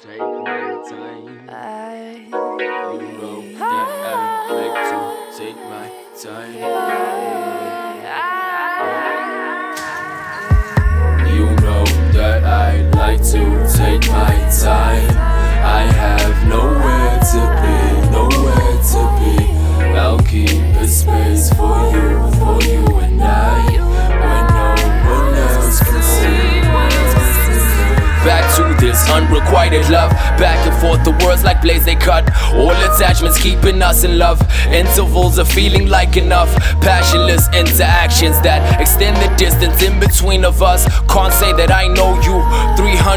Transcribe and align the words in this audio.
take 0.00 0.18
my 0.18 0.82
time. 0.88 1.48
I, 1.50 2.26
You 2.30 2.38
know 3.18 3.42
that 3.58 3.88
I 4.48 4.52
like 4.52 4.78
to 4.90 5.38
take 5.38 5.56
my 5.56 5.90
time. 6.22 7.03
Love. 29.90 30.10
Back 30.38 30.66
and 30.66 30.76
forth, 30.80 31.02
the 31.04 31.12
words 31.24 31.42
like 31.42 31.62
blades 31.62 31.84
they 31.84 31.96
cut. 31.96 32.30
All 32.52 32.70
attachments 32.70 33.42
keeping 33.42 33.82
us 33.82 34.04
in 34.04 34.18
love. 34.18 34.40
Intervals 34.68 35.38
of 35.38 35.48
feeling 35.48 35.88
like 35.88 36.16
enough. 36.16 36.54
Passionless 36.80 37.48
interactions 37.48 38.40
that 38.42 38.80
extend 38.80 39.16
the 39.16 39.34
distance 39.36 39.82
in 39.82 39.98
between 39.98 40.44
of 40.44 40.62
us. 40.62 40.86
Can't 41.08 41.32
say 41.32 41.52
that 41.54 41.70
I 41.70 41.88
know 41.88 42.20
you. 42.22 42.43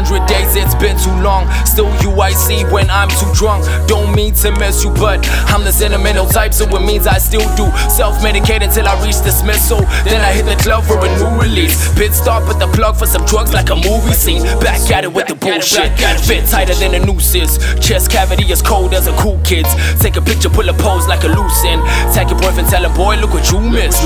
300 0.08 0.26
days, 0.26 0.56
it's 0.56 0.74
been 0.76 0.96
too 0.96 1.12
long. 1.22 1.44
Still, 1.66 1.92
you 2.00 2.20
I 2.20 2.32
see 2.32 2.64
when 2.64 2.88
I'm 2.90 3.08
too 3.08 3.30
drunk. 3.34 3.64
Don't 3.86 4.14
mean 4.14 4.32
to 4.40 4.50
miss 4.52 4.82
you, 4.82 4.90
but 4.90 5.20
I'm 5.52 5.64
the 5.64 5.72
sentimental 5.72 6.26
type, 6.26 6.54
so 6.54 6.64
it 6.64 6.82
means 6.82 7.06
I 7.06 7.18
still 7.18 7.44
do. 7.56 7.68
Self 7.88 8.16
medicate 8.24 8.62
until 8.62 8.88
I 8.88 8.96
reach 9.04 9.20
dismissal. 9.22 9.80
Then 10.04 10.20
I 10.20 10.32
hit 10.32 10.46
the 10.46 10.56
club 10.62 10.84
for 10.84 10.98
a 10.98 11.08
new 11.18 11.40
release. 11.40 11.76
Pit 11.94 12.14
stop 12.14 12.48
with 12.48 12.58
the 12.58 12.68
plug 12.68 12.96
for 12.96 13.06
some 13.06 13.24
drugs 13.26 13.52
like 13.52 13.68
a 13.70 13.76
movie 13.76 14.14
scene. 14.14 14.42
Back 14.60 14.80
at 14.90 15.04
it 15.04 15.12
with 15.12 15.28
the 15.28 15.34
bullshit. 15.34 15.92
A 16.00 16.18
fit 16.18 16.48
tighter 16.48 16.74
than 16.74 16.94
a 16.94 17.04
noose 17.04 17.34
is. 17.34 17.58
Chest 17.80 18.10
cavity 18.10 18.50
as 18.50 18.62
cold 18.62 18.94
as 18.94 19.06
a 19.06 19.12
cool 19.18 19.38
kid's. 19.44 19.74
Take 20.00 20.16
a 20.16 20.22
picture, 20.22 20.48
pull 20.48 20.68
a 20.68 20.72
pose 20.72 21.06
like 21.06 21.24
a 21.24 21.28
loose 21.28 21.64
end. 21.64 21.82
Tag 22.14 22.30
your 22.30 22.38
boyfriend, 22.40 22.68
tell 22.68 22.84
him, 22.84 22.94
boy, 22.94 23.16
look 23.16 23.34
what 23.34 23.50
you 23.52 23.60
missed. 23.60 24.02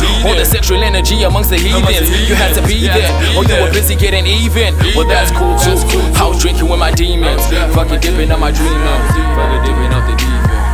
Heated. 0.00 0.26
All 0.26 0.34
the 0.34 0.44
sexual 0.44 0.82
energy 0.82 1.22
amongst 1.22 1.50
the 1.50 1.56
heathens. 1.56 2.10
You 2.28 2.34
had 2.34 2.54
to 2.54 2.62
be 2.66 2.86
there, 2.86 3.10
or 3.36 3.44
you 3.44 3.56
were 3.62 3.70
busy 3.72 3.94
getting 3.94 4.26
even. 4.26 4.74
Well, 4.94 5.06
that's 5.06 5.30
cool 5.32 5.56
too. 5.58 5.76
I 6.18 6.26
was 6.26 6.40
drinking 6.40 6.68
with 6.68 6.80
my 6.80 6.90
demons. 6.90 7.46
Fucking 7.74 8.00
dipping 8.00 8.32
on 8.32 8.40
my 8.40 8.50
dreaming. 8.50 8.82
Fucking 9.38 9.62
dipping 9.64 9.92
off 9.94 10.04
the 10.10 10.16
deep 10.18 10.50
end. 10.50 10.68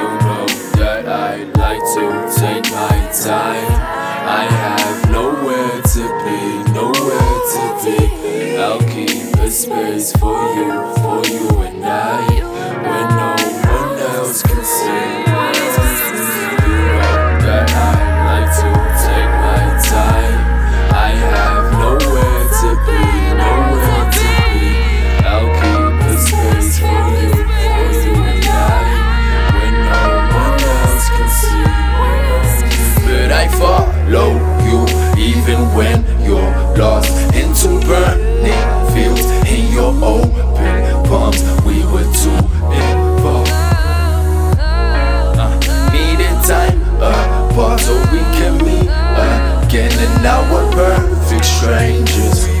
You 0.00 0.08
know 0.26 0.46
that 0.80 1.06
I 1.06 1.44
like 1.54 1.82
to 1.94 2.04
take 2.34 2.66
my 2.72 2.96
time. 3.14 3.70
I 4.30 4.46
have 4.46 5.10
nowhere 5.10 5.82
to 5.82 6.02
be, 6.24 6.40
nowhere 6.72 7.38
to 7.54 7.62
be. 7.84 8.56
I'll 8.56 8.80
keep 8.80 9.34
a 9.38 9.50
space 9.50 10.12
for 10.16 10.38
you, 10.54 10.94
when 35.74 36.04
you're 36.24 36.52
lost 36.76 37.10
into 37.34 37.68
burning 37.86 38.64
fields 38.92 39.26
in 39.48 39.72
your 39.72 39.92
open 40.04 41.06
palms. 41.06 41.42
We 41.64 41.84
were 41.92 42.08
too 42.22 42.40
involved. 42.72 43.50
Uh, 45.38 45.90
needed 45.92 46.36
time 46.44 46.80
apart 46.96 47.80
so 47.80 47.94
we 48.12 48.20
can 48.38 48.58
meet 48.64 48.90
again, 49.64 49.92
and 49.92 50.22
now 50.22 50.40
we're 50.52 50.70
perfect 50.72 51.44
strangers. 51.44 52.60